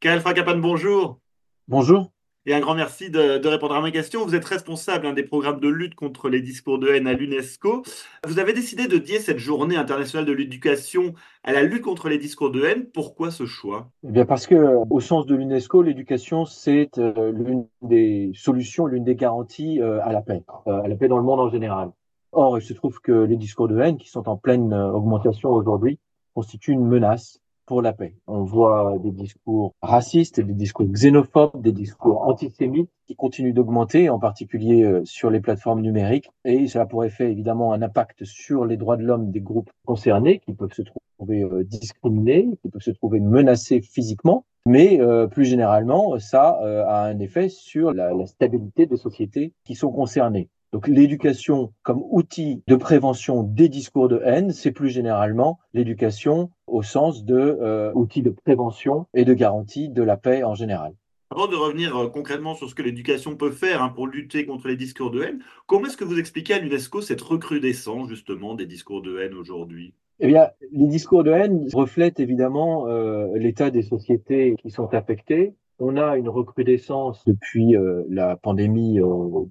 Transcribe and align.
Kael 0.00 0.20
Frakapan, 0.20 0.58
bonjour. 0.58 1.20
Bonjour. 1.68 2.12
Et 2.44 2.52
un 2.52 2.60
grand 2.60 2.74
merci 2.74 3.10
de, 3.10 3.48
répondre 3.48 3.74
à 3.74 3.80
ma 3.80 3.90
question. 3.90 4.26
Vous 4.26 4.34
êtes 4.34 4.44
responsable 4.44 5.14
des 5.14 5.22
programmes 5.22 5.58
de 5.58 5.68
lutte 5.68 5.94
contre 5.94 6.28
les 6.28 6.42
discours 6.42 6.78
de 6.78 6.88
haine 6.88 7.06
à 7.06 7.14
l'UNESCO. 7.14 7.82
Vous 8.26 8.38
avez 8.38 8.52
décidé 8.52 8.88
de 8.88 8.98
dédier 8.98 9.20
cette 9.20 9.38
journée 9.38 9.74
internationale 9.74 10.26
de 10.26 10.32
l'éducation 10.32 11.14
à 11.44 11.52
la 11.52 11.62
lutte 11.62 11.82
contre 11.82 12.10
les 12.10 12.18
discours 12.18 12.50
de 12.50 12.62
haine. 12.62 12.84
Pourquoi 12.92 13.30
ce 13.30 13.46
choix? 13.46 13.88
Eh 14.06 14.12
bien 14.12 14.26
Parce 14.26 14.46
que, 14.46 14.54
au 14.54 15.00
sens 15.00 15.24
de 15.24 15.34
l'UNESCO, 15.34 15.80
l'éducation, 15.80 16.44
c'est 16.44 16.98
euh, 16.98 17.32
l'une 17.32 17.66
des 17.80 18.32
solutions, 18.34 18.84
l'une 18.84 19.04
des 19.04 19.16
garanties 19.16 19.80
euh, 19.80 20.04
à 20.04 20.12
la 20.12 20.20
paix, 20.20 20.44
euh, 20.66 20.82
à 20.82 20.88
la 20.88 20.94
paix 20.94 21.08
dans 21.08 21.18
le 21.18 21.24
monde 21.24 21.40
en 21.40 21.48
général. 21.48 21.90
Or, 22.32 22.58
il 22.58 22.62
se 22.62 22.74
trouve 22.74 23.00
que 23.00 23.12
les 23.12 23.36
discours 23.36 23.66
de 23.66 23.80
haine, 23.80 23.96
qui 23.96 24.10
sont 24.10 24.28
en 24.28 24.36
pleine 24.36 24.74
augmentation 24.74 25.50
aujourd'hui, 25.50 25.98
constituent 26.34 26.72
une 26.72 26.86
menace 26.86 27.40
pour 27.66 27.82
la 27.82 27.92
paix. 27.92 28.14
On 28.26 28.44
voit 28.44 28.96
des 28.98 29.10
discours 29.10 29.74
racistes, 29.82 30.40
des 30.40 30.54
discours 30.54 30.86
xénophobes, 30.86 31.60
des 31.60 31.72
discours 31.72 32.22
antisémites 32.22 32.90
qui 33.06 33.16
continuent 33.16 33.52
d'augmenter, 33.52 34.08
en 34.08 34.18
particulier 34.18 34.82
euh, 34.82 35.04
sur 35.04 35.30
les 35.30 35.40
plateformes 35.40 35.80
numériques. 35.80 36.30
Et 36.44 36.66
cela 36.68 36.86
pourrait 36.86 37.10
faire 37.10 37.28
évidemment 37.28 37.72
un 37.72 37.82
impact 37.82 38.24
sur 38.24 38.64
les 38.64 38.76
droits 38.76 38.96
de 38.96 39.04
l'homme 39.04 39.30
des 39.30 39.40
groupes 39.40 39.70
concernés 39.84 40.40
qui 40.40 40.54
peuvent 40.54 40.72
se 40.72 40.82
trouver 40.82 41.42
euh, 41.42 41.64
discriminés, 41.64 42.56
qui 42.62 42.68
peuvent 42.68 42.82
se 42.82 42.92
trouver 42.92 43.20
menacés 43.20 43.80
physiquement. 43.80 44.44
Mais 44.64 45.00
euh, 45.00 45.26
plus 45.26 45.44
généralement, 45.44 46.18
ça 46.18 46.58
a 46.88 47.06
un 47.06 47.20
effet 47.20 47.48
sur 47.48 47.92
la 47.92 48.26
stabilité 48.26 48.86
des 48.86 48.96
sociétés 48.96 49.52
qui 49.64 49.76
sont 49.76 49.92
concernées. 49.92 50.48
Donc 50.76 50.88
l'éducation 50.88 51.72
comme 51.82 52.02
outil 52.10 52.62
de 52.66 52.76
prévention 52.76 53.42
des 53.42 53.70
discours 53.70 54.10
de 54.10 54.20
haine, 54.22 54.50
c'est 54.52 54.72
plus 54.72 54.90
généralement 54.90 55.58
l'éducation 55.72 56.50
au 56.66 56.82
sens 56.82 57.24
de 57.24 57.34
euh, 57.34 57.90
outil 57.94 58.20
de 58.20 58.28
prévention 58.28 59.06
et 59.14 59.24
de 59.24 59.32
garantie 59.32 59.88
de 59.88 60.02
la 60.02 60.18
paix 60.18 60.44
en 60.44 60.54
général. 60.54 60.92
Avant 61.30 61.46
de 61.46 61.56
revenir 61.56 61.96
euh, 61.96 62.08
concrètement 62.08 62.54
sur 62.54 62.68
ce 62.68 62.74
que 62.74 62.82
l'éducation 62.82 63.36
peut 63.36 63.52
faire 63.52 63.82
hein, 63.82 63.88
pour 63.88 64.06
lutter 64.06 64.44
contre 64.44 64.68
les 64.68 64.76
discours 64.76 65.10
de 65.10 65.22
haine, 65.22 65.38
comment 65.66 65.86
est-ce 65.86 65.96
que 65.96 66.04
vous 66.04 66.18
expliquez 66.18 66.52
à 66.52 66.58
l'UNESCO 66.58 67.00
cette 67.00 67.22
recrudescence 67.22 68.10
justement 68.10 68.54
des 68.54 68.66
discours 68.66 69.00
de 69.00 69.18
haine 69.18 69.32
aujourd'hui? 69.32 69.94
Eh 70.20 70.26
bien, 70.26 70.50
les 70.72 70.88
discours 70.88 71.24
de 71.24 71.30
haine 71.30 71.66
reflètent 71.72 72.20
évidemment 72.20 72.86
euh, 72.86 73.28
l'état 73.36 73.70
des 73.70 73.82
sociétés 73.82 74.56
qui 74.58 74.70
sont 74.70 74.92
affectées. 74.92 75.54
On 75.78 75.96
a 75.96 76.16
une 76.16 76.28
recrudescence 76.28 77.24
depuis 77.26 77.76
euh, 77.76 78.02
la 78.08 78.36
pandémie 78.36 78.98
euh, 78.98 79.44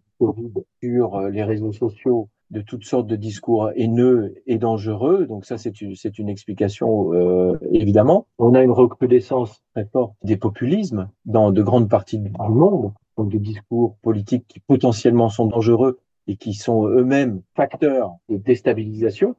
Sur 0.81 1.15
euh, 1.15 1.29
les 1.29 1.43
réseaux 1.43 1.71
sociaux 1.71 2.29
de 2.51 2.61
toutes 2.61 2.85
sortes 2.85 3.07
de 3.07 3.15
discours 3.15 3.71
haineux 3.75 4.35
et 4.45 4.57
dangereux. 4.57 5.25
Donc 5.25 5.45
ça, 5.45 5.57
c'est 5.57 5.81
une, 5.81 5.95
une 6.17 6.29
explication 6.29 7.13
euh, 7.13 7.57
évidemment. 7.71 8.27
On 8.37 8.53
a 8.53 8.61
une 8.61 8.71
recrudescence 8.71 9.63
très 9.73 9.85
forte 9.85 10.13
des 10.23 10.37
populismes 10.37 11.09
dans 11.25 11.51
de 11.51 11.61
grandes 11.63 11.89
parties 11.89 12.19
du 12.19 12.31
monde, 12.31 12.93
donc 13.17 13.29
des 13.29 13.39
discours 13.39 13.97
politiques 14.01 14.45
qui 14.47 14.59
potentiellement 14.59 15.29
sont 15.29 15.47
dangereux 15.47 15.99
et 16.27 16.37
qui 16.37 16.53
sont 16.53 16.87
eux-mêmes 16.87 17.41
facteurs 17.55 18.15
de 18.29 18.37
déstabilisation. 18.37 19.35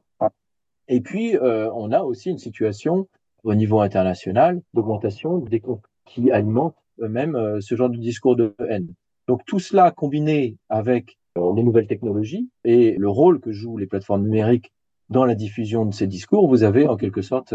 Et 0.89 1.01
puis, 1.01 1.35
euh, 1.37 1.69
on 1.73 1.91
a 1.91 2.01
aussi 2.01 2.29
une 2.29 2.37
situation 2.37 3.07
au 3.43 3.55
niveau 3.55 3.79
international 3.79 4.61
d'augmentation 4.73 5.37
des 5.37 5.59
conflits 5.59 5.91
qui 6.05 6.31
alimentent 6.31 6.75
eux-mêmes 7.01 7.61
ce 7.61 7.75
genre 7.75 7.89
de 7.89 7.97
discours 7.97 8.35
de 8.35 8.55
haine. 8.69 8.93
Donc 9.27 9.43
tout 9.45 9.59
cela 9.59 9.91
combiné 9.91 10.57
avec 10.69 11.17
euh, 11.37 11.53
les 11.55 11.63
nouvelles 11.63 11.87
technologies 11.87 12.49
et 12.63 12.95
le 12.97 13.09
rôle 13.09 13.39
que 13.39 13.51
jouent 13.51 13.77
les 13.77 13.87
plateformes 13.87 14.23
numériques 14.23 14.71
dans 15.09 15.25
la 15.25 15.35
diffusion 15.35 15.85
de 15.85 15.93
ces 15.93 16.07
discours, 16.07 16.47
vous 16.47 16.63
avez 16.63 16.87
en 16.87 16.97
quelque 16.97 17.21
sorte 17.21 17.53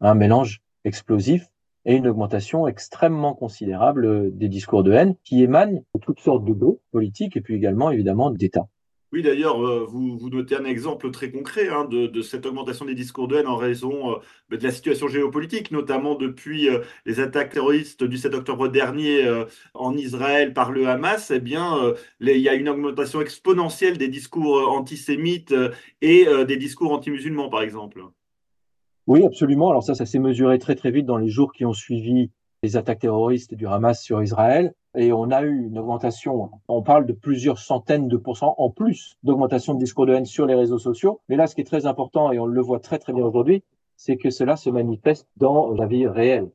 un 0.00 0.14
mélange 0.14 0.62
explosif 0.84 1.48
et 1.84 1.94
une 1.94 2.08
augmentation 2.08 2.66
extrêmement 2.66 3.34
considérable 3.34 4.36
des 4.36 4.48
discours 4.48 4.82
de 4.82 4.92
haine 4.92 5.14
qui 5.24 5.42
émanent 5.42 5.84
de 5.94 6.00
toutes 6.00 6.20
sortes 6.20 6.44
de 6.44 6.52
groupes 6.52 6.82
politiques 6.90 7.36
et 7.36 7.40
puis 7.40 7.54
également 7.54 7.90
évidemment 7.90 8.30
d'États. 8.30 8.68
Oui, 9.12 9.22
d'ailleurs, 9.22 9.64
euh, 9.64 9.86
vous, 9.88 10.28
notez 10.30 10.56
un 10.56 10.64
exemple 10.64 11.12
très 11.12 11.30
concret 11.30 11.68
hein, 11.68 11.84
de, 11.84 12.22
cette 12.22 12.44
augmentation 12.44 12.84
des 12.84 12.94
discours 12.94 13.28
de 13.28 13.36
haine 13.36 13.46
en 13.46 13.56
raison 13.56 14.12
euh, 14.12 14.56
de 14.56 14.62
la 14.62 14.72
situation 14.72 15.06
géopolitique, 15.06 15.70
notamment 15.70 16.16
depuis 16.16 16.68
euh, 16.68 16.80
les 17.04 17.20
attaques 17.20 17.50
terroristes 17.50 18.02
du 18.02 18.16
7 18.16 18.34
octobre 18.34 18.66
dernier 18.68 19.24
en 19.74 19.96
Israël 19.96 20.52
par 20.52 20.72
le 20.72 20.88
Hamas. 20.88 21.30
Eh 21.30 21.38
bien, 21.38 21.94
il 22.20 22.36
y 22.38 22.48
a 22.48 22.54
une 22.54 22.68
augmentation 22.68 23.20
exponentielle 23.20 23.96
des 23.96 24.08
discours 24.08 24.68
antisémites 24.70 25.54
et 26.02 26.26
des 26.46 26.56
discours 26.56 26.92
anti-musulmans, 26.92 27.48
par 27.48 27.62
exemple. 27.62 28.02
Oui, 29.06 29.24
absolument. 29.24 29.70
Alors 29.70 29.84
ça, 29.84 29.94
ça 29.94 30.06
s'est 30.06 30.18
mesuré 30.18 30.58
très 30.58 30.74
très 30.74 30.90
vite 30.90 31.06
dans 31.06 31.18
les 31.18 31.28
jours 31.28 31.52
qui 31.52 31.64
ont 31.64 31.72
suivi 31.72 32.30
les 32.62 32.76
attaques 32.76 33.00
terroristes 33.00 33.54
du 33.54 33.66
Hamas 33.66 34.02
sur 34.02 34.22
Israël 34.22 34.74
et 34.96 35.12
on 35.12 35.30
a 35.30 35.42
eu 35.42 35.66
une 35.66 35.78
augmentation, 35.78 36.50
on 36.68 36.82
parle 36.82 37.04
de 37.04 37.12
plusieurs 37.12 37.58
centaines 37.58 38.08
de 38.08 38.16
pourcents 38.16 38.54
en 38.56 38.70
plus 38.70 39.18
d'augmentation 39.22 39.74
de 39.74 39.78
discours 39.78 40.06
de 40.06 40.14
haine 40.14 40.24
sur 40.24 40.46
les 40.46 40.54
réseaux 40.54 40.78
sociaux. 40.78 41.20
Mais 41.28 41.36
là, 41.36 41.46
ce 41.46 41.54
qui 41.54 41.60
est 41.60 41.64
très 41.64 41.84
important, 41.84 42.32
et 42.32 42.38
on 42.38 42.46
le 42.46 42.60
voit 42.62 42.80
très 42.80 42.98
très 42.98 43.12
bien 43.12 43.24
aujourd'hui, 43.24 43.62
c'est 43.96 44.16
que 44.16 44.30
cela 44.30 44.56
se 44.56 44.70
manifeste 44.70 45.28
dans 45.36 45.70
la 45.72 45.86
vie 45.86 46.06
réelle. 46.06 46.50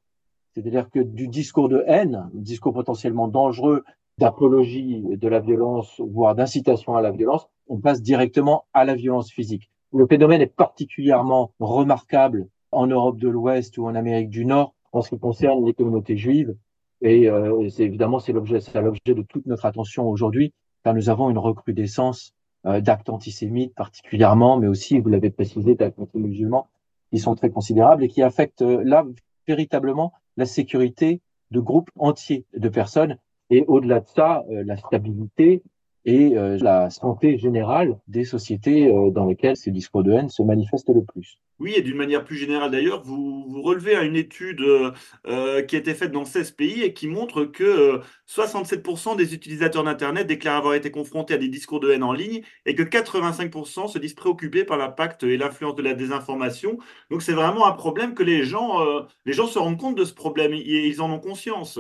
C'est-à-dire 0.54 0.90
que 0.90 1.00
du 1.00 1.28
discours 1.28 1.70
de 1.70 1.84
haine, 1.86 2.30
discours 2.34 2.74
potentiellement 2.74 3.28
dangereux, 3.28 3.84
d'apologie 4.18 5.04
de 5.04 5.28
la 5.28 5.40
violence, 5.40 6.00
voire 6.00 6.36
d'incitation 6.36 6.96
à 6.96 7.02
la 7.02 7.12
violence, 7.12 7.48
on 7.68 7.78
passe 7.78 8.02
directement 8.02 8.66
à 8.74 8.86
la 8.86 8.96
violence 8.96 9.32
physique. 9.32 9.70
Le 9.94 10.08
phénomène 10.08 10.42
est 10.42 10.48
particulièrement 10.48 11.52
remarquable 11.60 12.48
en 12.72 12.88
Europe 12.88 13.18
de 13.18 13.30
l'Ouest 13.30 13.78
ou 13.78 13.86
en 13.86 13.96
Amérique 13.96 14.30
du 14.30 14.46
Nord 14.46 14.74
en 14.94 15.02
ce 15.02 15.10
qui 15.10 15.20
concerne 15.20 15.64
les 15.66 15.74
communautés 15.74 16.18
juives 16.18 16.56
et 17.02 17.30
euh, 17.30 17.70
c'est 17.70 17.84
évidemment 17.84 18.20
c'est 18.20 18.34
l'objet, 18.34 18.60
c'est 18.60 18.80
l'objet 18.82 19.14
de 19.14 19.24
toute 19.24 19.46
notre 19.46 19.66
attention 19.66 20.08
aujourd'hui, 20.08 20.54
car 20.84 20.94
nous 20.94 21.10
avons 21.10 21.30
une 21.30 21.38
recrudescence 21.38 22.34
euh, 22.68 22.80
d'actes 22.80 23.10
antisémites 23.10 23.74
particulièrement, 23.74 24.58
mais 24.58 24.68
aussi, 24.68 25.00
vous 25.00 25.10
l'avez 25.10 25.32
précisé, 25.32 25.74
d'actes 25.74 25.98
anti-musulmans 25.98 26.68
qui 27.12 27.18
sont 27.18 27.34
très 27.34 27.50
considérables 27.50 28.04
et 28.04 28.08
qui 28.08 28.22
affectent 28.22 28.62
euh, 28.62 28.84
là 28.86 29.04
véritablement 29.48 30.14
la 30.38 30.46
sécurité 30.46 31.22
de 31.50 31.60
groupes 31.60 31.90
entiers 31.98 32.46
de 32.56 32.70
personnes. 32.70 33.18
Et 33.50 33.66
au-delà 33.68 34.02
de 34.02 34.08
ça, 34.08 34.44
euh, 34.52 34.64
la 34.64 34.78
stabilité 34.78 35.64
et 36.06 36.36
euh, 36.36 36.58
la 36.60 36.90
santé 36.90 37.38
générale 37.38 38.00
des 38.08 38.26
sociétés 38.26 38.88
euh, 38.88 39.12
dans 39.12 39.28
lesquelles 39.28 39.58
ces 39.58 39.72
discours 39.72 40.04
de 40.04 40.12
haine 40.12 40.30
se 40.30 40.42
manifestent 40.42 40.90
le 40.90 41.04
plus. 41.04 41.38
Oui, 41.60 41.74
et 41.76 41.82
d'une 41.84 41.98
manière 41.98 42.26
plus 42.26 42.38
générale 42.38 42.72
d'ailleurs, 42.72 43.04
vous, 43.04 43.46
vous 43.48 43.62
relevez 43.62 43.96
à 43.96 44.02
une 44.02 44.16
étude 44.16 44.62
euh, 44.62 45.62
qui 45.62 45.76
a 45.76 45.80
été 45.80 45.94
faite 45.94 46.12
dans 46.12 46.26
16 46.26 46.52
pays 46.52 46.82
et 46.82 46.94
qui 46.94 47.08
montre 47.08 47.44
que 47.44 48.00
67% 48.28 49.16
des 49.16 49.36
utilisateurs 49.36 49.84
d'Internet 49.84 50.26
déclarent 50.26 50.58
avoir 50.58 50.74
été 50.74 50.90
confrontés 50.90 51.36
à 51.36 51.38
des 51.38 51.50
discours 51.50 51.80
de 51.80 51.92
haine 51.92 52.02
en 52.02 52.14
ligne 52.14 52.42
et 52.66 52.74
que 52.74 52.82
85% 52.82 53.90
se 53.90 54.00
disent 54.00 54.16
préoccupés 54.16 54.64
par 54.64 54.78
l'impact 54.78 55.22
et 55.22 55.38
l'influence 55.38 55.76
de 55.76 55.84
la 55.84 55.94
désinformation. 55.94 56.80
Donc 57.12 57.22
c'est 57.22 57.34
vraiment 57.34 57.68
un 57.68 57.74
problème 57.74 58.16
que 58.16 58.24
les 58.24 58.44
gens, 58.44 58.80
les 59.26 59.34
gens 59.34 59.46
se 59.46 59.60
rendent 59.60 59.80
compte 59.80 59.96
de 59.96 60.06
ce 60.06 60.16
problème 60.16 60.54
et 60.54 60.88
ils 60.88 61.00
en 61.00 61.12
ont 61.12 61.20
conscience. 61.20 61.80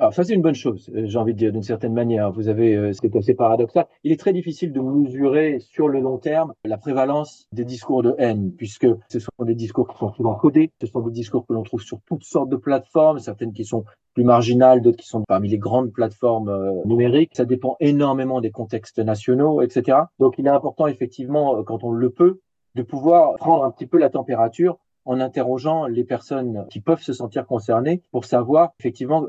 Alors 0.00 0.14
ça 0.14 0.24
c'est 0.24 0.32
une 0.32 0.40
bonne 0.40 0.54
chose, 0.54 0.90
euh, 0.94 1.02
j'ai 1.04 1.18
envie 1.18 1.34
de 1.34 1.38
dire 1.38 1.52
d'une 1.52 1.62
certaine 1.62 1.92
manière. 1.92 2.32
Vous 2.32 2.48
avez, 2.48 2.74
euh, 2.74 2.94
ce 2.94 3.02
qui 3.02 3.06
est 3.08 3.16
assez 3.18 3.34
paradoxal, 3.34 3.84
il 4.02 4.12
est 4.12 4.18
très 4.18 4.32
difficile 4.32 4.72
de 4.72 4.80
mesurer 4.80 5.58
sur 5.60 5.88
le 5.88 6.00
long 6.00 6.16
terme 6.16 6.54
la 6.64 6.78
prévalence 6.78 7.46
des 7.52 7.66
discours 7.66 8.02
de 8.02 8.14
haine, 8.16 8.50
puisque 8.56 8.86
ce 9.10 9.18
sont 9.18 9.30
des 9.44 9.54
discours 9.54 9.88
qui 9.88 9.98
sont 9.98 10.10
souvent 10.14 10.36
codés, 10.36 10.70
ce 10.80 10.86
sont 10.86 11.00
des 11.00 11.10
discours 11.10 11.46
que 11.46 11.52
l'on 11.52 11.64
trouve 11.64 11.82
sur 11.82 12.00
toutes 12.06 12.24
sortes 12.24 12.48
de 12.48 12.56
plateformes, 12.56 13.18
certaines 13.18 13.52
qui 13.52 13.66
sont 13.66 13.84
plus 14.14 14.24
marginales, 14.24 14.80
d'autres 14.80 14.96
qui 14.96 15.06
sont 15.06 15.22
parmi 15.28 15.50
les 15.50 15.58
grandes 15.58 15.92
plateformes 15.92 16.48
euh, 16.48 16.82
numériques. 16.86 17.32
Ça 17.36 17.44
dépend 17.44 17.76
énormément 17.78 18.40
des 18.40 18.50
contextes 18.50 19.00
nationaux, 19.00 19.60
etc. 19.60 19.98
Donc 20.18 20.36
il 20.38 20.46
est 20.46 20.50
important 20.50 20.86
effectivement, 20.86 21.62
quand 21.62 21.84
on 21.84 21.92
le 21.92 22.08
peut, 22.08 22.40
de 22.74 22.82
pouvoir 22.82 23.34
prendre 23.34 23.64
un 23.64 23.70
petit 23.70 23.86
peu 23.86 23.98
la 23.98 24.08
température 24.08 24.78
en 25.04 25.20
interrogeant 25.20 25.86
les 25.86 26.04
personnes 26.04 26.64
qui 26.70 26.80
peuvent 26.80 27.02
se 27.02 27.12
sentir 27.12 27.46
concernées 27.46 28.02
pour 28.12 28.24
savoir 28.24 28.70
effectivement 28.78 29.26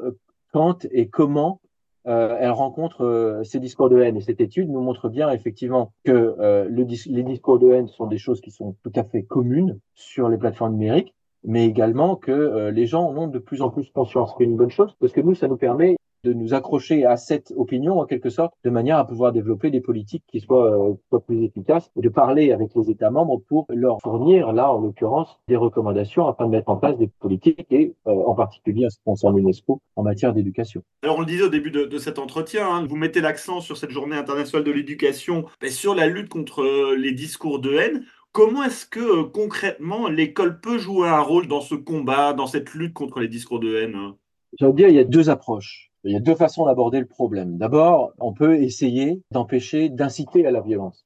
quand 0.51 0.86
et 0.92 1.07
comment 1.07 1.62
euh, 2.07 2.36
elle 2.39 2.51
rencontre 2.51 3.06
euh, 3.06 3.44
ces 3.44 3.59
discours 3.59 3.89
de 3.89 4.00
haine. 4.00 4.18
Et 4.18 4.21
cette 4.21 4.42
étude 4.42 4.69
nous 4.69 4.81
montre 4.81 5.09
bien 5.09 5.30
effectivement 5.30 5.94
que 6.03 6.36
euh, 6.39 6.68
le 6.68 6.83
les 6.83 7.24
discours 7.24 7.59
de 7.59 7.71
haine 7.71 7.88
sont 7.88 8.07
des 8.07 8.18
choses 8.18 8.42
qui 8.42 8.51
sont 8.51 8.75
tout 8.83 8.92
à 8.95 9.03
fait 9.03 9.24
communes 9.24 9.80
sur 9.94 10.27
les 10.27 10.38
plateformes 10.38 10.74
numériques, 10.74 11.13
mais 11.44 11.65
également 11.65 12.15
que 12.15 12.69
les 12.69 12.86
gens 12.86 13.03
en 13.03 13.18
ont 13.18 13.27
de 13.27 13.39
plus 13.39 13.62
en 13.62 13.69
plus 13.69 13.89
conscience, 13.92 14.31
ce 14.31 14.36
qui 14.36 14.44
est 14.44 14.48
une 14.48 14.57
bonne 14.57 14.71
chose, 14.71 14.95
parce 15.00 15.12
que 15.13 15.21
nous, 15.21 15.36
ça 15.36 15.48
nous 15.48 15.57
permet 15.57 15.95
de 16.24 16.34
nous 16.34 16.54
accrocher 16.54 17.06
à 17.06 17.18
cette 17.18 17.52
opinion 17.56 18.00
en 18.00 18.06
quelque 18.06 18.30
sorte, 18.30 18.54
de 18.64 18.70
manière 18.70 18.98
à 18.98 19.08
pouvoir 19.08 19.32
développer 19.32 19.72
des 19.72 19.82
politiques 19.82 20.24
qui 20.28 20.40
soient, 20.40 20.90
euh, 20.90 20.94
soient 21.10 21.24
plus 21.24 21.44
efficaces, 21.44 21.92
et 21.96 22.02
de 22.02 22.10
parler 22.10 22.52
avec 22.52 22.76
les 22.76 22.90
États 22.90 23.10
membres 23.10 23.42
pour 23.48 23.66
leur 23.70 24.00
fournir, 24.02 24.54
là 24.54 24.72
en 24.72 24.80
l'occurrence, 24.80 25.40
des 25.48 25.56
recommandations 25.56 26.28
afin 26.28 26.46
de 26.46 26.52
mettre 26.52 26.70
en 26.70 26.78
place 26.78 26.98
des 26.98 27.08
politiques, 27.08 27.66
et 27.72 27.96
euh, 28.08 28.12
en 28.12 28.36
particulier 28.36 28.86
en 28.86 28.90
ce 28.90 28.98
qui 28.98 29.04
concerne 29.04 29.38
l'UNESCO, 29.38 29.82
en 29.96 30.04
matière 30.04 30.34
d'éducation. 30.34 30.84
Alors 31.04 31.18
on 31.18 31.22
le 31.22 31.26
disait 31.26 31.44
au 31.44 31.50
début 31.50 31.72
de, 31.72 31.86
de 31.86 31.98
cet 31.98 32.20
entretien, 32.20 32.68
hein, 32.68 32.86
vous 32.88 32.96
mettez 32.96 33.22
l'accent 33.22 33.60
sur 33.60 33.78
cette 33.78 33.92
journée 33.92 34.16
internationale 34.16 34.64
de 34.64 34.72
l'éducation, 34.72 35.46
sur 35.70 35.96
la 35.96 36.08
lutte 36.08 36.30
contre 36.30 36.62
euh, 36.62 36.96
les 36.96 37.12
discours 37.14 37.60
de 37.60 37.74
haine. 37.74 38.06
Comment 38.32 38.64
est-ce 38.64 38.86
que 38.86 39.24
concrètement 39.24 40.08
l'école 40.08 40.62
peut 40.62 40.78
jouer 40.78 41.10
un 41.10 41.20
rôle 41.20 41.48
dans 41.48 41.60
ce 41.60 41.76
combat, 41.76 42.32
dans 42.32 42.48
cette 42.48 42.74
lutte 42.74 42.94
contre 42.94 43.20
les 43.20 43.28
discours 43.28 43.60
de 43.60 43.76
haine? 43.76 44.14
J'allais 44.58 44.74
dire, 44.74 44.88
il 44.88 44.96
y 44.96 45.00
a 45.00 45.04
deux 45.04 45.30
approches. 45.30 45.91
Il 46.03 46.13
y 46.13 46.15
a 46.15 46.19
deux 46.19 46.36
façons 46.36 46.65
d'aborder 46.65 47.00
le 47.00 47.06
problème. 47.06 47.57
D'abord, 47.57 48.13
on 48.19 48.33
peut 48.33 48.62
essayer 48.62 49.21
d'empêcher, 49.31 49.89
d'inciter 49.89 50.45
à 50.48 50.51
la 50.51 50.62
violence 50.62 51.06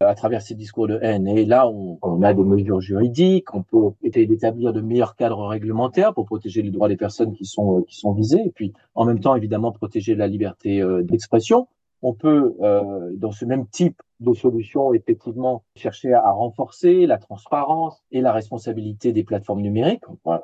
à 0.00 0.14
travers 0.14 0.42
ces 0.42 0.54
discours 0.54 0.88
de 0.88 0.98
haine. 1.00 1.28
Et 1.28 1.44
là, 1.44 1.68
on, 1.68 2.22
a 2.22 2.34
des 2.34 2.42
mesures 2.42 2.80
juridiques, 2.80 3.54
on 3.54 3.62
peut 3.62 3.92
essayer 4.02 4.26
d'établir 4.26 4.72
de 4.72 4.80
meilleurs 4.80 5.16
cadres 5.16 5.46
réglementaires 5.46 6.14
pour 6.14 6.26
protéger 6.26 6.62
les 6.62 6.70
droits 6.70 6.88
des 6.88 6.96
personnes 6.96 7.34
qui 7.34 7.44
sont, 7.44 7.78
euh, 7.78 7.82
qui 7.82 7.96
sont 7.96 8.12
visées, 8.12 8.42
et 8.44 8.50
puis 8.50 8.72
en 8.94 9.04
même 9.04 9.20
temps, 9.20 9.36
évidemment, 9.36 9.72
protéger 9.72 10.14
la 10.14 10.26
liberté 10.26 10.80
euh, 10.80 11.02
d'expression. 11.02 11.68
On 12.02 12.14
peut, 12.14 12.56
euh, 12.62 13.12
dans 13.14 13.30
ce 13.30 13.44
même 13.44 13.68
type 13.68 14.02
de 14.18 14.34
solution, 14.34 14.92
effectivement, 14.92 15.62
chercher 15.76 16.12
à 16.14 16.32
renforcer 16.32 17.06
la 17.06 17.18
transparence 17.18 18.02
et 18.10 18.20
la 18.20 18.32
responsabilité 18.32 19.12
des 19.12 19.22
plateformes 19.22 19.60
numériques, 19.60 20.02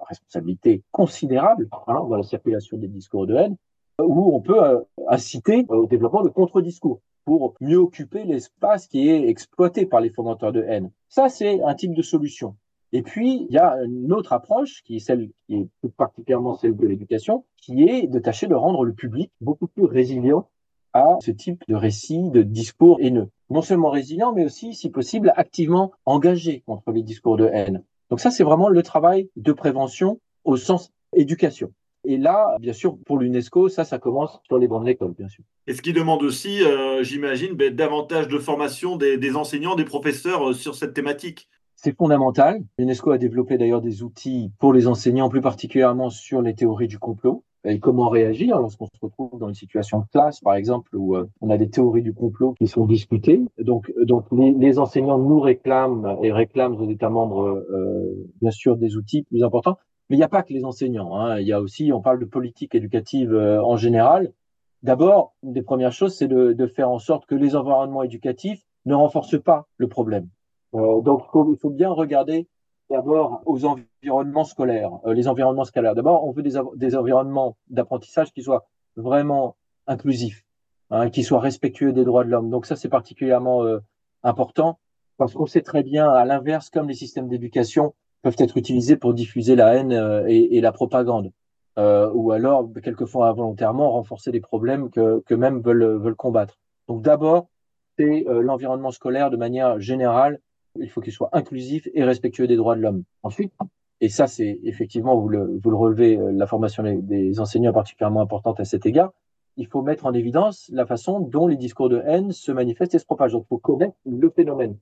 responsabilité 0.08 0.84
considérable 0.92 1.68
hein, 1.88 2.06
dans 2.08 2.16
la 2.16 2.22
circulation 2.22 2.76
des 2.76 2.86
discours 2.86 3.26
de 3.26 3.34
haine, 3.34 3.56
où 4.00 4.34
on 4.34 4.40
peut 4.40 4.62
euh, 4.62 4.80
inciter 5.08 5.64
au 5.68 5.86
développement 5.86 6.22
de 6.22 6.28
contre-discours 6.28 7.00
pour 7.24 7.54
mieux 7.60 7.76
occuper 7.76 8.24
l'espace 8.24 8.86
qui 8.86 9.08
est 9.08 9.28
exploité 9.28 9.86
par 9.86 10.00
les 10.00 10.10
fomenteurs 10.10 10.52
de 10.52 10.62
haine. 10.62 10.90
Ça, 11.08 11.28
c'est 11.28 11.62
un 11.62 11.74
type 11.74 11.94
de 11.94 12.02
solution. 12.02 12.56
Et 12.92 13.02
puis, 13.02 13.46
il 13.50 13.54
y 13.54 13.58
a 13.58 13.76
une 13.84 14.12
autre 14.14 14.32
approche, 14.32 14.82
qui 14.82 14.96
est 14.96 15.00
celle 15.00 15.28
qui 15.46 15.56
est 15.56 15.68
tout 15.82 15.90
particulièrement 15.90 16.54
celle 16.54 16.74
de 16.74 16.86
l'éducation, 16.86 17.44
qui 17.58 17.82
est 17.82 18.06
de 18.06 18.18
tâcher 18.18 18.46
de 18.46 18.54
rendre 18.54 18.84
le 18.84 18.94
public 18.94 19.30
beaucoup 19.42 19.66
plus 19.66 19.84
résilient 19.84 20.48
à 20.94 21.18
ce 21.20 21.30
type 21.30 21.62
de 21.68 21.74
récit, 21.74 22.30
de 22.30 22.42
discours 22.42 22.98
haineux. 23.00 23.28
Non 23.50 23.60
seulement 23.60 23.90
résilient, 23.90 24.32
mais 24.32 24.46
aussi, 24.46 24.72
si 24.72 24.88
possible, 24.88 25.34
activement 25.36 25.92
engagé 26.06 26.62
contre 26.66 26.92
les 26.92 27.02
discours 27.02 27.36
de 27.36 27.46
haine. 27.46 27.84
Donc 28.08 28.20
ça, 28.20 28.30
c'est 28.30 28.44
vraiment 28.44 28.70
le 28.70 28.82
travail 28.82 29.28
de 29.36 29.52
prévention 29.52 30.18
au 30.44 30.56
sens 30.56 30.90
éducation. 31.14 31.72
Et 32.04 32.16
là, 32.16 32.56
bien 32.60 32.72
sûr, 32.72 32.96
pour 33.06 33.18
l'UNESCO, 33.18 33.68
ça, 33.68 33.84
ça 33.84 33.98
commence 33.98 34.40
sur 34.46 34.58
les 34.58 34.68
bancs 34.68 34.82
de 34.82 34.88
l'école, 34.88 35.14
bien 35.16 35.28
sûr. 35.28 35.44
Et 35.66 35.74
ce 35.74 35.82
qui 35.82 35.92
demande 35.92 36.22
aussi, 36.22 36.62
euh, 36.62 37.02
j'imagine, 37.02 37.54
ben, 37.54 37.74
davantage 37.74 38.28
de 38.28 38.38
formation 38.38 38.96
des, 38.96 39.18
des, 39.18 39.36
enseignants, 39.36 39.74
des 39.74 39.84
professeurs 39.84 40.50
euh, 40.50 40.52
sur 40.54 40.74
cette 40.74 40.94
thématique. 40.94 41.48
C'est 41.74 41.96
fondamental. 41.96 42.60
L'UNESCO 42.78 43.10
a 43.10 43.18
développé 43.18 43.58
d'ailleurs 43.58 43.82
des 43.82 44.02
outils 44.02 44.50
pour 44.58 44.72
les 44.72 44.86
enseignants, 44.86 45.28
plus 45.28 45.40
particulièrement 45.40 46.10
sur 46.10 46.42
les 46.42 46.54
théories 46.54 46.88
du 46.88 46.98
complot 46.98 47.44
et 47.64 47.80
comment 47.80 48.08
réagir 48.08 48.58
lorsqu'on 48.58 48.86
se 48.86 48.98
retrouve 49.00 49.38
dans 49.38 49.48
une 49.48 49.54
situation 49.54 50.00
de 50.00 50.04
classe, 50.12 50.40
par 50.40 50.54
exemple, 50.54 50.94
où 50.96 51.16
euh, 51.16 51.28
on 51.40 51.50
a 51.50 51.58
des 51.58 51.68
théories 51.68 52.02
du 52.02 52.14
complot 52.14 52.54
qui 52.58 52.66
sont 52.66 52.86
discutées. 52.86 53.42
Donc, 53.58 53.92
donc 54.02 54.26
les, 54.32 54.52
les 54.52 54.78
enseignants 54.78 55.18
nous 55.18 55.40
réclament 55.40 56.16
et 56.22 56.32
réclament 56.32 56.76
aux 56.76 56.88
États 56.88 57.10
membres, 57.10 57.64
euh, 57.70 58.28
bien 58.40 58.50
sûr, 58.50 58.76
des 58.76 58.96
outils 58.96 59.22
plus 59.22 59.42
importants. 59.42 59.76
Mais 60.08 60.16
il 60.16 60.18
n'y 60.18 60.24
a 60.24 60.28
pas 60.28 60.42
que 60.42 60.52
les 60.52 60.64
enseignants. 60.64 61.14
Hein. 61.16 61.38
Il 61.38 61.46
y 61.46 61.52
a 61.52 61.60
aussi, 61.60 61.92
on 61.92 62.00
parle 62.00 62.18
de 62.18 62.24
politique 62.24 62.74
éducative 62.74 63.32
euh, 63.32 63.62
en 63.62 63.76
général. 63.76 64.32
D'abord, 64.82 65.34
une 65.42 65.52
des 65.52 65.62
premières 65.62 65.92
choses, 65.92 66.16
c'est 66.16 66.28
de, 66.28 66.52
de, 66.52 66.66
faire 66.66 66.90
en 66.90 66.98
sorte 66.98 67.26
que 67.26 67.34
les 67.34 67.56
environnements 67.56 68.02
éducatifs 68.02 68.62
ne 68.86 68.94
renforcent 68.94 69.40
pas 69.40 69.66
le 69.76 69.88
problème. 69.88 70.28
Euh, 70.74 71.00
donc, 71.00 71.24
il 71.34 71.56
faut, 71.56 71.70
bien 71.70 71.90
regarder 71.90 72.48
d'abord 72.90 73.42
aux 73.44 73.64
environnements 73.64 74.44
scolaires. 74.44 74.92
Euh, 75.04 75.14
les 75.14 75.28
environnements 75.28 75.64
scolaires. 75.64 75.94
D'abord, 75.94 76.24
on 76.24 76.30
veut 76.30 76.42
des, 76.42 76.58
des 76.76 76.96
environnements 76.96 77.56
d'apprentissage 77.68 78.32
qui 78.32 78.42
soient 78.42 78.66
vraiment 78.96 79.56
inclusifs, 79.86 80.44
hein, 80.90 81.10
qui 81.10 81.22
soient 81.22 81.40
respectueux 81.40 81.92
des 81.92 82.04
droits 82.04 82.24
de 82.24 82.30
l'homme. 82.30 82.50
Donc 82.50 82.66
ça, 82.66 82.76
c'est 82.76 82.88
particulièrement 82.88 83.64
euh, 83.64 83.80
important 84.22 84.78
parce 85.16 85.34
qu'on 85.34 85.46
sait 85.46 85.62
très 85.62 85.82
bien, 85.82 86.08
à 86.08 86.24
l'inverse, 86.24 86.70
comme 86.70 86.88
les 86.88 86.94
systèmes 86.94 87.28
d'éducation, 87.28 87.94
peuvent 88.22 88.36
être 88.38 88.56
utilisés 88.56 88.96
pour 88.96 89.14
diffuser 89.14 89.56
la 89.56 89.74
haine 89.74 89.92
euh, 89.92 90.24
et, 90.26 90.60
la 90.60 90.72
propagande, 90.72 91.32
euh, 91.78 92.10
ou 92.12 92.32
alors 92.32 92.68
quelquefois 92.82 93.28
involontairement 93.28 93.90
renforcer 93.92 94.32
des 94.32 94.40
problèmes 94.40 94.90
que, 94.90 95.22
que 95.26 95.34
même 95.34 95.60
veulent, 95.60 96.14
combattre. 96.16 96.58
Donc 96.88 97.02
d'abord, 97.02 97.48
c'est 97.98 98.26
euh, 98.28 98.42
l'environnement 98.42 98.90
scolaire 98.90 99.30
de 99.30 99.36
manière 99.36 99.80
générale, 99.80 100.40
il 100.80 100.90
faut 100.90 101.00
qu'il 101.00 101.12
soit 101.12 101.30
inclusif 101.32 101.88
et 101.94 102.04
respectueux 102.04 102.46
des 102.46 102.56
droits 102.56 102.76
de 102.76 102.80
l'homme. 102.80 103.04
Ensuite, 103.22 103.52
et 104.00 104.08
ça 104.08 104.26
c'est 104.26 104.60
effectivement, 104.62 105.18
vous 105.18 105.28
le, 105.28 105.60
relevez, 105.64 106.18
la 106.32 106.46
formation 106.46 106.82
des, 106.82 106.96
des 106.96 107.40
enseignants 107.40 107.70
est 107.70 107.74
particulièrement 107.74 108.20
importante 108.20 108.60
à 108.60 108.64
cet 108.64 108.86
égard, 108.86 109.12
il 109.58 109.66
faut 109.66 109.82
mettre 109.82 110.06
en 110.06 110.14
évidence 110.14 110.70
la 110.72 110.86
façon 110.86 111.18
dont 111.18 111.48
les 111.48 111.56
discours 111.56 111.88
de 111.88 112.00
haine 112.06 112.30
se 112.30 112.52
manifestent 112.52 112.94
et 112.94 113.00
se 113.00 113.04
propagent. 113.04 113.32
Donc 113.32 113.44
il 113.46 113.48
faut 113.48 113.58
connaître 113.58 113.96
le 114.06 114.30
phénomène. 114.30 114.76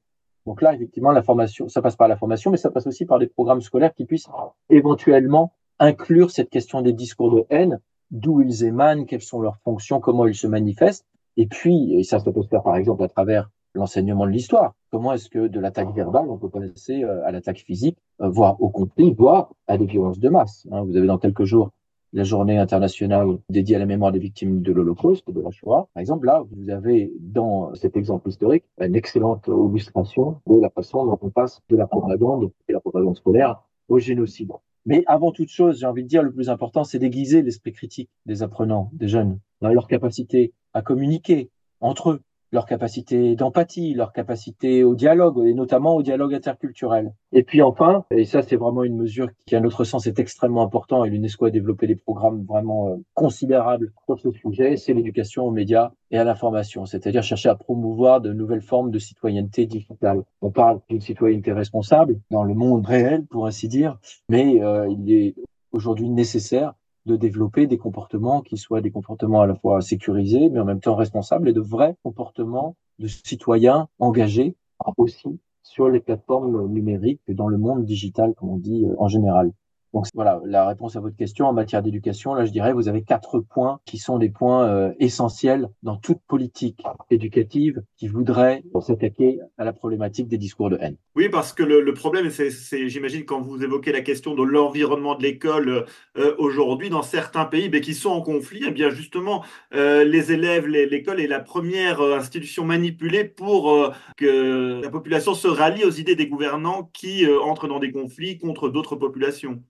Donc 0.46 0.62
là, 0.62 0.72
effectivement, 0.74 1.10
la 1.10 1.22
formation, 1.22 1.68
ça 1.68 1.82
passe 1.82 1.96
par 1.96 2.08
la 2.08 2.16
formation, 2.16 2.50
mais 2.50 2.56
ça 2.56 2.70
passe 2.70 2.86
aussi 2.86 3.04
par 3.04 3.18
des 3.18 3.26
programmes 3.26 3.60
scolaires 3.60 3.92
qui 3.92 4.04
puissent 4.04 4.28
éventuellement 4.70 5.52
inclure 5.78 6.30
cette 6.30 6.50
question 6.50 6.80
des 6.82 6.92
discours 6.92 7.34
de 7.34 7.44
haine, 7.50 7.80
d'où 8.10 8.40
ils 8.40 8.64
émanent, 8.64 9.04
quelles 9.04 9.22
sont 9.22 9.40
leurs 9.40 9.58
fonctions, 9.58 10.00
comment 10.00 10.26
ils 10.26 10.36
se 10.36 10.46
manifestent. 10.46 11.04
Et 11.36 11.46
puis, 11.46 11.94
et 11.98 12.04
ça, 12.04 12.20
ça 12.20 12.32
peut 12.32 12.42
se 12.42 12.48
faire 12.48 12.62
par 12.62 12.76
exemple 12.76 13.02
à 13.02 13.08
travers 13.08 13.50
l'enseignement 13.74 14.24
de 14.24 14.30
l'histoire. 14.30 14.74
Comment 14.90 15.12
est-ce 15.12 15.28
que 15.28 15.48
de 15.48 15.60
l'attaque 15.60 15.92
verbale, 15.94 16.30
on 16.30 16.38
peut 16.38 16.48
passer 16.48 17.04
à 17.04 17.30
l'attaque 17.30 17.58
physique, 17.58 17.98
voire 18.20 18.60
au 18.62 18.70
conflit, 18.70 19.12
voire 19.12 19.52
à 19.66 19.76
des 19.76 19.84
violences 19.84 20.18
de 20.18 20.28
masse. 20.28 20.66
Vous 20.70 20.96
avez 20.96 21.06
dans 21.06 21.18
quelques 21.18 21.44
jours 21.44 21.72
la 22.12 22.24
journée 22.24 22.58
internationale 22.58 23.38
dédiée 23.48 23.76
à 23.76 23.78
la 23.78 23.86
mémoire 23.86 24.12
des 24.12 24.18
victimes 24.18 24.62
de 24.62 24.72
l'Holocauste, 24.72 25.30
de 25.30 25.40
la 25.40 25.50
Shoah. 25.50 25.88
Par 25.94 26.00
exemple, 26.00 26.26
là, 26.26 26.44
vous 26.50 26.70
avez 26.70 27.12
dans 27.20 27.74
cet 27.74 27.96
exemple 27.96 28.28
historique 28.28 28.64
une 28.80 28.96
excellente 28.96 29.48
illustration 29.48 30.40
de 30.46 30.60
la 30.60 30.70
façon 30.70 31.04
dont 31.04 31.18
on 31.20 31.30
passe 31.30 31.60
de 31.68 31.76
la 31.76 31.86
propagande 31.86 32.50
et 32.68 32.72
la 32.72 32.80
propagande 32.80 33.16
scolaire 33.16 33.62
au 33.88 33.98
génocide. 33.98 34.52
Mais 34.86 35.02
avant 35.06 35.32
toute 35.32 35.48
chose, 35.48 35.80
j'ai 35.80 35.86
envie 35.86 36.04
de 36.04 36.08
dire, 36.08 36.22
le 36.22 36.32
plus 36.32 36.48
important, 36.48 36.84
c'est 36.84 37.00
d'aiguiser 37.00 37.42
l'esprit 37.42 37.72
critique 37.72 38.08
des 38.24 38.42
apprenants, 38.42 38.90
des 38.92 39.08
jeunes, 39.08 39.40
dans 39.60 39.68
leur 39.68 39.88
capacité 39.88 40.52
à 40.72 40.82
communiquer 40.82 41.50
entre 41.80 42.10
eux, 42.10 42.20
leur 42.52 42.66
capacité 42.66 43.36
d'empathie, 43.36 43.94
leur 43.94 44.12
capacité 44.12 44.84
au 44.84 44.94
dialogue, 44.94 45.46
et 45.46 45.54
notamment 45.54 45.96
au 45.96 46.02
dialogue 46.02 46.34
interculturel. 46.34 47.12
Et 47.32 47.42
puis 47.42 47.62
enfin, 47.62 48.04
et 48.10 48.24
ça 48.24 48.42
c'est 48.42 48.56
vraiment 48.56 48.84
une 48.84 48.96
mesure 48.96 49.28
qui 49.46 49.56
à 49.56 49.60
notre 49.60 49.84
sens 49.84 50.06
est 50.06 50.18
extrêmement 50.18 50.62
important, 50.62 51.04
et 51.04 51.10
l'UNESCO 51.10 51.46
a 51.46 51.50
développé 51.50 51.86
des 51.86 51.96
programmes 51.96 52.44
vraiment 52.44 52.88
euh, 52.88 52.96
considérables 53.14 53.92
sur 54.06 54.18
ce 54.18 54.30
sujet, 54.32 54.76
c'est 54.76 54.94
l'éducation 54.94 55.44
aux 55.44 55.50
médias 55.50 55.92
et 56.10 56.18
à 56.18 56.24
l'information, 56.24 56.86
c'est-à-dire 56.86 57.22
chercher 57.22 57.48
à 57.48 57.56
promouvoir 57.56 58.20
de 58.20 58.32
nouvelles 58.32 58.62
formes 58.62 58.90
de 58.90 58.98
citoyenneté 58.98 59.66
digitale. 59.66 60.22
On 60.40 60.50
parle 60.50 60.80
d'une 60.88 61.00
citoyenneté 61.00 61.52
responsable 61.52 62.20
dans 62.30 62.44
le 62.44 62.54
monde 62.54 62.86
réel, 62.86 63.26
pour 63.26 63.46
ainsi 63.46 63.68
dire, 63.68 63.98
mais 64.28 64.62
euh, 64.62 64.88
il 64.88 65.12
est 65.12 65.34
aujourd'hui 65.72 66.08
nécessaire 66.08 66.74
de 67.06 67.16
développer 67.16 67.66
des 67.66 67.78
comportements 67.78 68.42
qui 68.42 68.56
soient 68.56 68.80
des 68.80 68.90
comportements 68.90 69.40
à 69.40 69.46
la 69.46 69.54
fois 69.54 69.80
sécurisés, 69.80 70.50
mais 70.50 70.60
en 70.60 70.64
même 70.64 70.80
temps 70.80 70.96
responsables 70.96 71.48
et 71.48 71.52
de 71.52 71.60
vrais 71.60 71.96
comportements 72.02 72.76
de 72.98 73.06
citoyens 73.08 73.88
engagés 73.98 74.56
aussi 74.96 75.40
sur 75.62 75.88
les 75.88 76.00
plateformes 76.00 76.68
numériques 76.68 77.22
et 77.28 77.34
dans 77.34 77.48
le 77.48 77.58
monde 77.58 77.84
digital, 77.84 78.34
comme 78.34 78.50
on 78.50 78.58
dit 78.58 78.86
en 78.98 79.08
général. 79.08 79.52
Donc 79.96 80.04
voilà, 80.12 80.42
la 80.44 80.68
réponse 80.68 80.94
à 80.96 81.00
votre 81.00 81.16
question 81.16 81.46
en 81.46 81.54
matière 81.54 81.82
d'éducation, 81.82 82.34
là 82.34 82.44
je 82.44 82.50
dirais, 82.50 82.74
vous 82.74 82.86
avez 82.86 83.02
quatre 83.02 83.40
points 83.40 83.80
qui 83.86 83.96
sont 83.96 84.18
des 84.18 84.28
points 84.28 84.68
euh, 84.68 84.92
essentiels 84.98 85.70
dans 85.82 85.96
toute 85.96 86.18
politique 86.28 86.82
éducative 87.08 87.80
qui 87.96 88.06
voudrait 88.06 88.62
s'attaquer 88.82 89.38
à 89.56 89.64
la 89.64 89.72
problématique 89.72 90.28
des 90.28 90.36
discours 90.36 90.68
de 90.68 90.76
haine. 90.82 90.98
Oui, 91.14 91.30
parce 91.30 91.54
que 91.54 91.62
le, 91.62 91.94
problème, 91.94 92.28
c'est, 92.28 92.50
j'imagine, 92.90 93.24
quand 93.24 93.40
vous 93.40 93.64
évoquez 93.64 93.90
la 93.90 94.02
question 94.02 94.34
de 94.34 94.42
l'environnement 94.42 95.14
de 95.14 95.22
l'école 95.22 95.86
euh, 96.18 96.34
aujourd'hui, 96.36 96.90
dans 96.90 97.00
certains 97.00 97.46
pays 97.46 97.70
mais 97.70 97.80
qui 97.80 97.94
sont 97.94 98.10
en 98.10 98.20
conflit, 98.20 98.64
eh 98.66 98.72
bien 98.72 98.90
justement, 98.90 99.46
euh, 99.74 100.04
les 100.04 100.30
élèves, 100.30 100.66
l'école 100.66 101.22
est 101.22 101.26
la 101.26 101.40
première 101.40 102.02
institution 102.02 102.66
manipulée 102.66 103.24
pour 103.24 103.94
que 104.18 104.82
la 104.82 104.90
population 104.90 105.32
se 105.32 105.48
rallie 105.48 105.86
aux 105.86 105.90
idées 105.90 106.16
des 106.16 106.26
gouvernants 106.26 106.90
qui 106.92 107.26
entrent 107.26 107.66
dans 107.66 107.78
des 107.78 107.92
conflits 107.92 108.36
contre 108.36 108.68
d'autres 108.68 108.96
populations. 108.96 109.62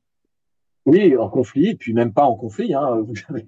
Oui, 0.86 1.16
en 1.16 1.28
conflit, 1.28 1.74
puis 1.74 1.92
même 1.92 2.12
pas 2.12 2.24
en 2.24 2.36
conflit. 2.36 2.72
Hein. 2.72 3.00
Vous 3.06 3.14
avez 3.28 3.44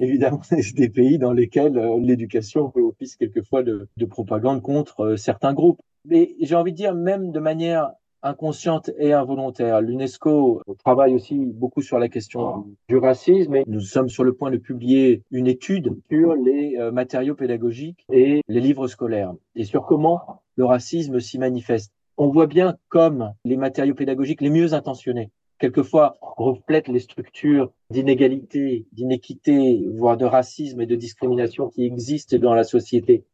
évidemment 0.00 0.40
des 0.74 0.88
pays 0.88 1.18
dans 1.18 1.32
lesquels 1.32 1.76
euh, 1.76 1.98
l'éducation 2.00 2.70
fait 2.70 2.80
office 2.80 3.16
quelquefois 3.16 3.62
de, 3.62 3.88
de 3.96 4.04
propagande 4.06 4.62
contre 4.62 5.00
euh, 5.00 5.16
certains 5.16 5.54
groupes. 5.54 5.80
Mais 6.04 6.36
j'ai 6.40 6.54
envie 6.54 6.72
de 6.72 6.76
dire, 6.76 6.94
même 6.94 7.32
de 7.32 7.40
manière 7.40 7.90
inconsciente 8.22 8.90
et 8.98 9.12
involontaire, 9.12 9.80
l'UNESCO 9.80 10.62
travaille 10.84 11.14
aussi 11.14 11.36
beaucoup 11.36 11.82
sur 11.82 11.98
la 11.98 12.08
question 12.08 12.66
du 12.88 12.96
racisme 12.96 13.54
et 13.54 13.64
nous 13.66 13.80
sommes 13.80 14.08
sur 14.08 14.24
le 14.24 14.32
point 14.32 14.50
de 14.50 14.56
publier 14.56 15.22
une 15.30 15.46
étude 15.46 15.96
sur 16.10 16.34
les 16.34 16.76
euh, 16.76 16.90
matériaux 16.90 17.34
pédagogiques 17.34 18.04
et 18.12 18.42
les 18.48 18.60
livres 18.60 18.88
scolaires 18.88 19.34
et 19.54 19.64
sur 19.64 19.86
comment 19.86 20.42
le 20.56 20.64
racisme 20.64 21.20
s'y 21.20 21.38
manifeste. 21.38 21.92
On 22.16 22.28
voit 22.28 22.48
bien 22.48 22.76
comme 22.88 23.32
les 23.44 23.56
matériaux 23.56 23.94
pédagogiques 23.94 24.40
les 24.40 24.50
mieux 24.50 24.74
intentionnés 24.74 25.30
quelquefois 25.58 26.16
reflètent 26.20 26.88
les 26.88 27.00
structures 27.00 27.72
d'inégalité, 27.90 28.86
d'inéquité, 28.92 29.84
voire 29.92 30.16
de 30.16 30.24
racisme 30.24 30.80
et 30.80 30.86
de 30.86 30.96
discrimination 30.96 31.68
qui 31.68 31.84
existent 31.84 32.36
dans 32.38 32.54
la 32.54 32.64
société. 32.64 33.24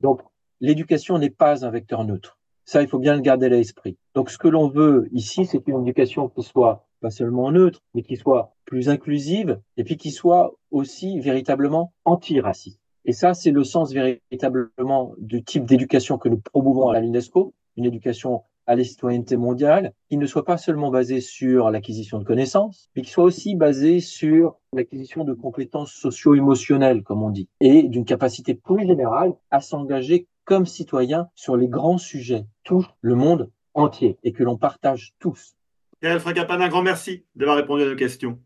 Donc, 0.00 0.20
l'éducation 0.60 1.18
n'est 1.18 1.30
pas 1.30 1.64
un 1.64 1.70
vecteur 1.70 2.04
neutre. 2.04 2.38
Ça, 2.64 2.82
il 2.82 2.88
faut 2.88 2.98
bien 2.98 3.14
le 3.14 3.20
garder 3.20 3.46
à 3.46 3.50
l'esprit. 3.50 3.98
Donc, 4.14 4.30
ce 4.30 4.38
que 4.38 4.48
l'on 4.48 4.68
veut 4.68 5.08
ici, 5.12 5.44
c'est 5.44 5.66
une 5.68 5.82
éducation 5.82 6.28
qui 6.28 6.42
soit 6.42 6.86
pas 7.00 7.10
seulement 7.10 7.50
neutre, 7.52 7.80
mais 7.94 8.02
qui 8.02 8.16
soit 8.16 8.54
plus 8.64 8.88
inclusive 8.88 9.60
et 9.76 9.84
puis 9.84 9.98
qui 9.98 10.10
soit 10.10 10.54
aussi 10.70 11.20
véritablement 11.20 11.92
anti-raciste. 12.06 12.80
Et 13.04 13.12
ça, 13.12 13.34
c'est 13.34 13.50
le 13.50 13.64
sens 13.64 13.92
véritablement 13.92 15.14
du 15.18 15.44
type 15.44 15.66
d'éducation 15.66 16.16
que 16.16 16.30
nous 16.30 16.38
promouvons 16.38 16.88
à 16.88 17.00
l'UNESCO, 17.00 17.52
une 17.76 17.84
éducation 17.84 18.42
à 18.66 18.76
la 18.76 18.84
citoyenneté 18.84 19.36
mondiale, 19.36 19.92
qui 20.08 20.16
ne 20.16 20.26
soit 20.26 20.44
pas 20.44 20.56
seulement 20.56 20.90
basée 20.90 21.20
sur 21.20 21.70
l'acquisition 21.70 22.18
de 22.18 22.24
connaissances, 22.24 22.88
mais 22.94 23.02
qui 23.02 23.10
soit 23.10 23.24
aussi 23.24 23.56
basée 23.56 24.00
sur 24.00 24.56
l'acquisition 24.72 25.24
de 25.24 25.34
compétences 25.34 25.92
socio-émotionnelles, 25.92 27.02
comme 27.02 27.22
on 27.22 27.30
dit, 27.30 27.48
et 27.60 27.82
d'une 27.84 28.04
capacité 28.04 28.54
plus 28.54 28.86
générale 28.86 29.34
à 29.50 29.60
s'engager 29.60 30.26
comme 30.44 30.66
citoyen 30.66 31.28
sur 31.34 31.56
les 31.56 31.68
grands 31.68 31.98
sujets, 31.98 32.44
tout 32.64 32.86
le 33.00 33.14
monde 33.14 33.50
entier, 33.74 34.18
et 34.22 34.32
que 34.32 34.44
l'on 34.44 34.56
partage 34.56 35.14
tous. 35.18 35.54
Gaël 36.02 36.20
Fracapane, 36.20 36.62
un 36.62 36.68
grand 36.68 36.82
merci 36.82 37.24
d'avoir 37.34 37.56
répondu 37.56 37.82
à 37.82 37.86
nos 37.86 37.96
questions. 37.96 38.38